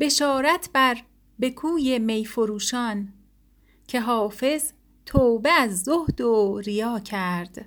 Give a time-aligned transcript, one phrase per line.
[0.00, 0.96] بشارت بر
[1.38, 3.12] به کوی میفروشان
[3.86, 4.72] که حافظ
[5.06, 7.64] توبه از زهد و ریا کرد.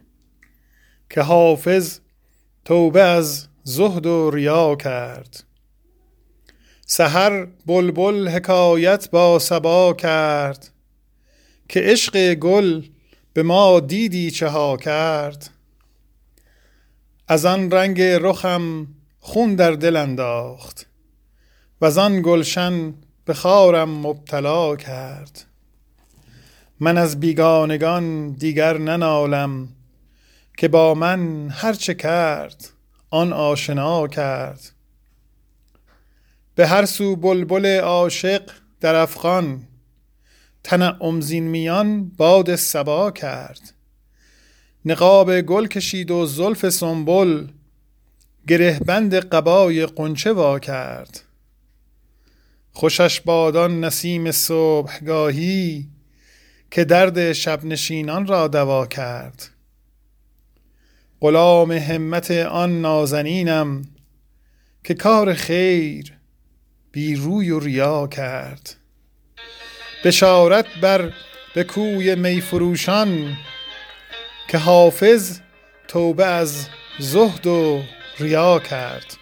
[1.10, 2.00] که حافظ
[2.66, 5.44] توبه از زهد و ریا کرد.
[6.86, 10.72] سحر بلبل حکایت با سبا کرد
[11.70, 12.84] که عشق گل
[13.34, 15.50] به ما دیدی چه ها کرد.
[17.28, 18.88] از آن رنگ رخم
[19.20, 20.91] خون در دل انداخت
[21.82, 22.94] و آن گلشن
[23.26, 25.46] به خارم مبتلا کرد.
[26.80, 29.70] من از بیگانگان دیگر ننالم
[30.58, 32.70] که با من هر چه کرد
[33.10, 34.72] آن آشنا کرد.
[36.56, 38.52] به هر سو بلبل عاشق
[38.82, 39.68] در افغان
[40.64, 43.74] تنعم زین میان باد سبا کرد.
[44.86, 47.48] نقاب گل کشید و زلف سنبل
[48.48, 51.31] گره بند قبای قنچه وا کرد.
[52.74, 55.88] خوشش بادان نسیم صبحگاهی
[56.72, 59.50] که درد شب نشینان را دوا کرد.
[61.22, 63.82] غلام همت آن نازنینم
[64.84, 66.14] که کار خیر
[66.92, 68.76] بی روی و ریا کرد.
[70.06, 71.14] بشارت بر
[71.56, 73.38] به کوی میفروشان
[74.48, 75.40] که حافظ
[75.88, 76.68] توبه از
[77.00, 77.84] زهد و
[78.20, 79.21] ریا کرد.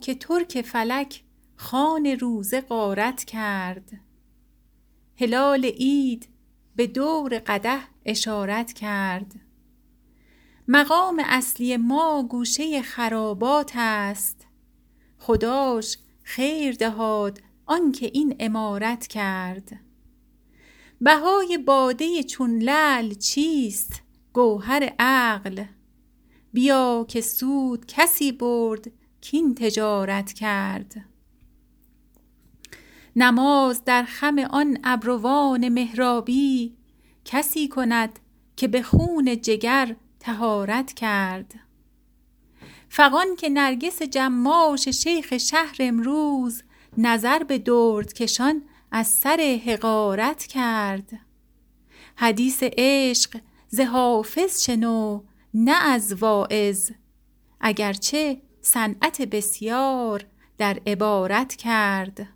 [0.00, 1.22] که ترک فلک
[1.56, 3.90] خوان روزه غارت کرد.
[5.16, 6.28] هلال عید
[6.76, 9.34] به دور قدح اشارت کرد.
[10.68, 14.46] مقام اصلی ما گوشه خرابات است.
[15.18, 19.80] خداش خیر دهاد آنکه این عمارت کرد.
[21.00, 25.64] بهای باده چون لعل چیست گوهر عقل.
[26.52, 28.92] بیا که سود کسی برد
[29.30, 30.94] کاین تجارت کرد.
[33.16, 36.76] نماز در خم آن ابروان محرابی
[37.24, 38.18] کسی کند
[38.56, 41.54] که به خون جگر طهارت کرد.
[42.88, 46.62] فغان که نرگس جماش شیخ شهر امروز
[46.98, 51.10] نظر به دردکشان از سر حقارت کرد.
[52.16, 55.22] حدیث عشق ز حافظ شنو
[55.54, 56.90] نه از واعظ
[57.60, 60.24] اگر چه صنعت بسیار
[60.58, 62.26] در عبارت کرد.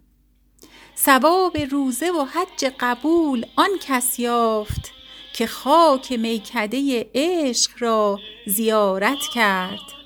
[0.99, 4.93] ثواب روزه و حج قبول آن کس یافت
[5.35, 9.97] که خاک میکده عشق را زیارت کرد.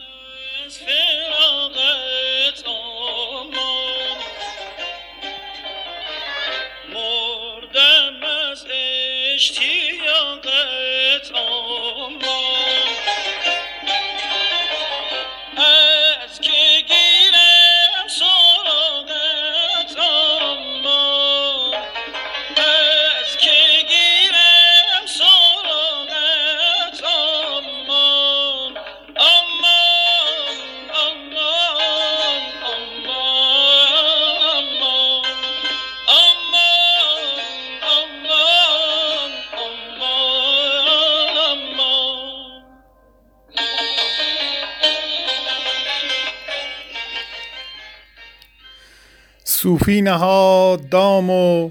[49.62, 51.70] صوفی نهاد دام و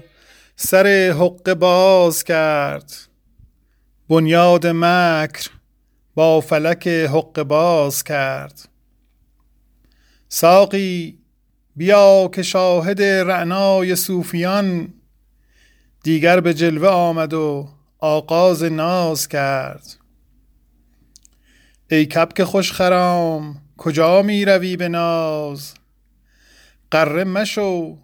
[0.56, 2.92] سر حقه باز کرد.
[4.08, 5.50] بنیاد مکر
[6.14, 8.68] با فلک حقه باز کرد.
[10.28, 11.18] ساقی
[11.76, 14.94] بیا که شاهد رعنای صوفیان.
[16.02, 17.68] دیگر به جلوه آمد و
[17.98, 19.96] آغاز ناز کرد.
[21.90, 25.79] ای کبک خوش خرام کجا می روی به ناز؟
[26.92, 27.98] غره مشو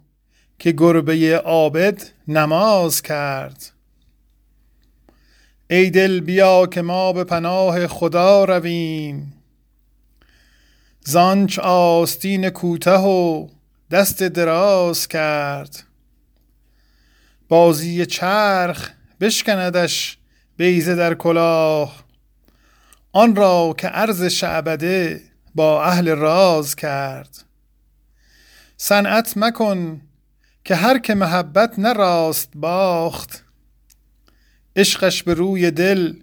[0.59, 3.71] که گربه عابد نماز کرد.
[5.69, 9.33] ای دل بیا که ما به پناه خدا رویم.
[11.05, 13.47] زانچ آستین کوته و
[13.91, 15.83] دست دراز کرد.
[17.49, 18.89] بازی چرخ
[19.21, 20.17] بشکندش
[20.57, 22.03] بیزه در کلاه.
[23.11, 25.21] آن را که عرض شعبده
[25.55, 27.46] با اهل راز کرد.
[28.77, 30.01] صنعت مکن
[30.63, 33.43] که هر که محبت نراست باخت.
[34.75, 36.13] عشقش به روی دل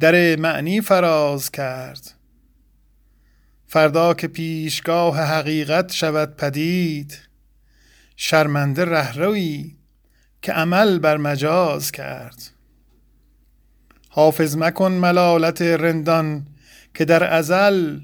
[0.00, 2.10] در معنی فراز کرد.
[3.66, 7.18] فردا که پیشگاه حقیقت شود پدید
[8.16, 9.76] شرمنده رهروی
[10.42, 12.50] که عمل بر مجاز کرد.
[14.08, 16.46] حافظ مکن ملالت رندان
[16.94, 18.00] که در ازل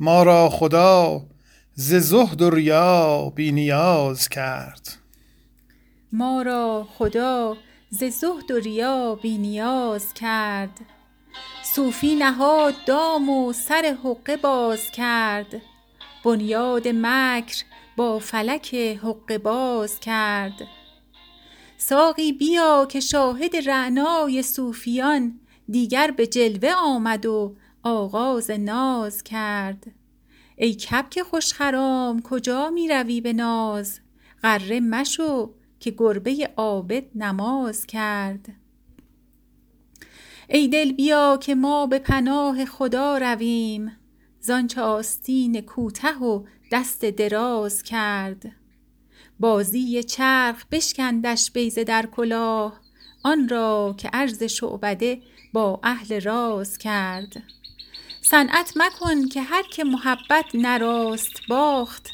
[0.00, 1.31] ما را خدا
[1.74, 4.98] ز زهد و ریا بی نیاز کرد.
[6.12, 7.56] ما را خدا
[7.90, 10.80] ز زهد و ریا بی نیاز کرد.
[11.74, 15.62] صوفی نهاد دام و سر حقه باز کرد.
[16.24, 17.64] بنیاد مکر
[17.96, 20.62] با فلک حقه باز کرد.
[21.76, 30.01] ساقی بیا که شاهد رعنای صوفیان دیگر به جلوه آمد و آغاز ناز کرد.
[30.56, 34.00] ای کبک خوشخرام کجا می روی به ناز؟
[34.42, 38.48] غره مشو که گربه عابد نماز کرد.
[40.48, 43.96] ای دل بیا که ما به پناه خدا رویم.
[44.40, 48.52] زانچه آستین کوته و دست دراز کرد.
[49.40, 52.80] بازی چرخ بشکندش بیزه در کلاه.
[53.24, 55.22] آن را که عرض شعبده
[55.52, 57.42] با اهل راز کرد.
[58.32, 62.08] صنعت مکن که هر که محبت نراست باخت.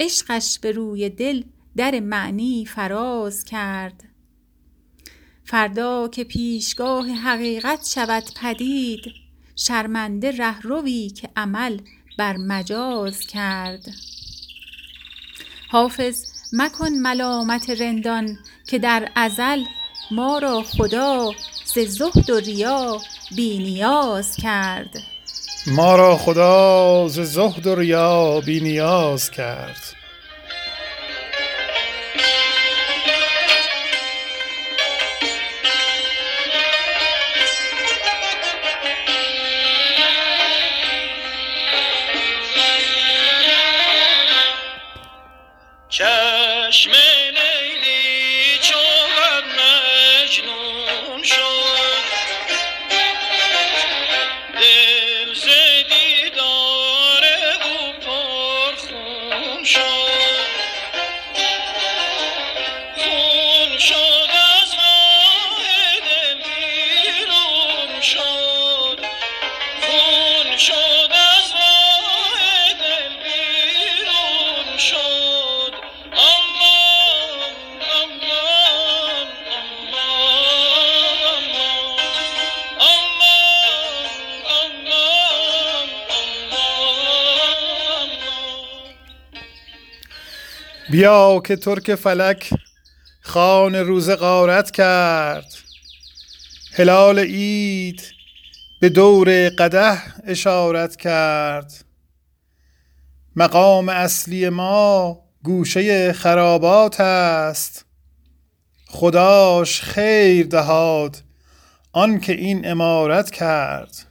[0.00, 1.42] عشقش به روی دل
[1.76, 4.04] در معنی فراز کرد.
[5.44, 9.00] فردا که پیشگاه حقیقت شود پدید
[9.56, 11.78] شرمنده رهروی که عمل
[12.18, 13.84] بر مجاز کرد.
[15.70, 19.64] حافظ مکن ملامت رندان که در ازل
[20.10, 21.32] ما را خدا
[21.64, 23.00] ز زهد و ریا
[23.36, 25.13] بی نیاز کرد.
[25.66, 29.94] ما را خدا ز زهد و ریا بی نیاز کرد.
[90.94, 92.50] بیا که ترک فلک
[93.20, 95.54] خان روز غارت کرد.
[96.72, 98.02] هلال عید
[98.80, 101.84] به دور قده اشارت کرد.
[103.36, 107.84] مقام اصلی ما گوشه خرابات است.
[108.86, 111.22] خداش خیر دهاد
[111.92, 114.06] آن که این امارت کرد.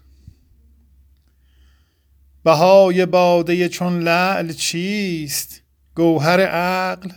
[2.44, 5.63] بهای باده چون لعل چیست؟
[5.96, 7.10] گوهر عقل.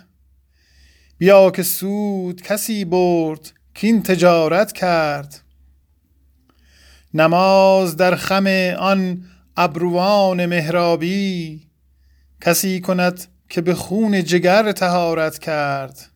[1.19, 5.41] بیا که سود کسی برد کین تجارت کرد.
[7.15, 8.47] نماز در خم
[8.79, 9.25] آن
[9.57, 11.67] ابروان مهرابی.
[12.41, 16.11] کسی کند که به خون جگر تهارت کرد.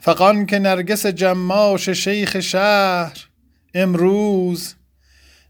[0.00, 3.28] فقان که نرگس جماش شیخ شهر
[3.74, 4.74] امروز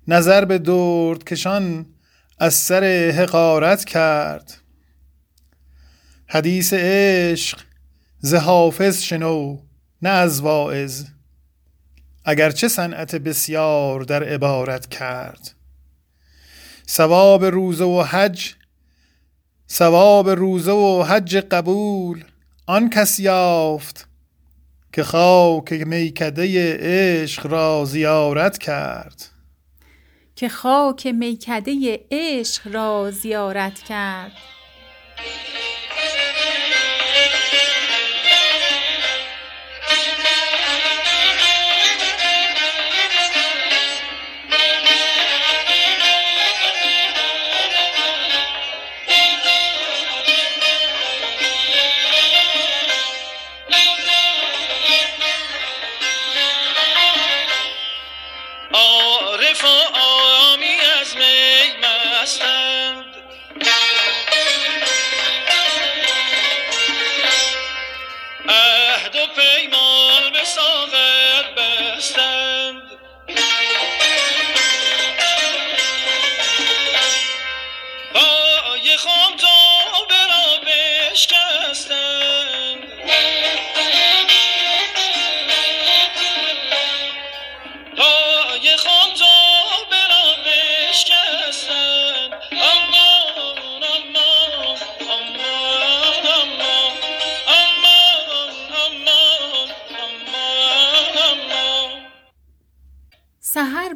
[0.08, 1.86] نظر به درد کشان
[2.38, 4.63] از سر حقارت کرد.
[6.28, 7.60] حدیث عشق
[8.18, 9.58] ز حافظ شنو
[10.02, 11.04] نه از واعظ.
[12.24, 15.54] اگرچه صنعت بسیار در عبارت کرد.
[16.88, 18.54] ثواب روزه و حج
[19.70, 22.24] ثواب روزه و حج قبول
[22.66, 24.08] آن کس یافت
[24.92, 29.30] که خاک میکده عشق را زیارت کرد.
[30.36, 34.32] که خاک میکده عشق را زیارت کرد.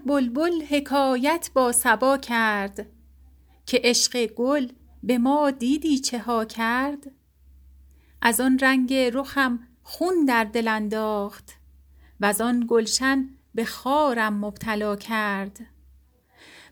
[0.08, 2.86] بلبل حکایت با صبا کرد.
[3.66, 4.68] که عشق گل
[5.02, 7.10] به ما دیدی چه ها کرد؟
[8.22, 11.54] از آن رنگ رخم خون در دل انداخت
[12.20, 15.60] وز آن گلشن به خارم مبتلا کرد.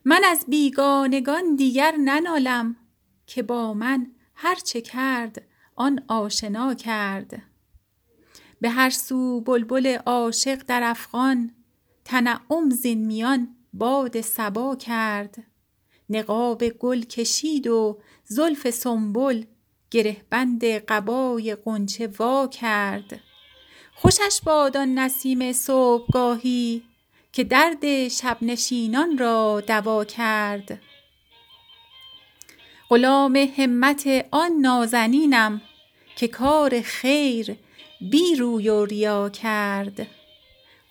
[0.05, 2.77] من از بیگانگان دیگر ننالم
[3.27, 5.43] که با من هر چه کرد
[5.75, 7.43] آن آشنا کرد.
[8.61, 11.56] به هر سو بلبل عاشق در افغان
[12.07, 15.37] تنعم زین میان باد صبا کرد.
[16.11, 19.45] نقاب گل کشید و زلف سنبل
[19.91, 23.21] گره بند قبای غنچه وا کرد.
[23.95, 26.83] خوشش باد آن نسیم صبحگاهی
[27.33, 30.81] که درد شب نشینان را دوا کرد.
[32.91, 35.63] غلام همت آن نازنینم
[36.17, 37.57] که کار خیر
[38.11, 40.07] بی روی و ریا کرد.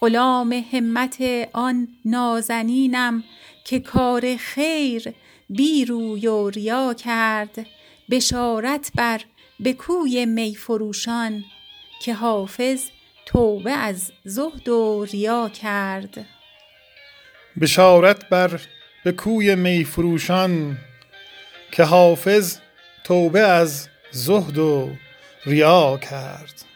[0.05, 1.17] غلام همت
[1.53, 3.23] آن نازنینم
[3.63, 5.13] که کار خیر
[5.49, 7.65] بی روی و ریا کرد
[8.09, 9.21] بشارت بر
[9.59, 11.43] به کوی می فروشان
[12.01, 12.83] که حافظ
[13.25, 16.25] توبه از زهد و ریا کرد.
[17.61, 18.61] بشارت بر
[19.03, 20.77] به کوی می فروشان
[21.71, 22.57] که حافظ
[23.03, 24.89] توبه از زهد و
[25.45, 26.74] ریا کرد.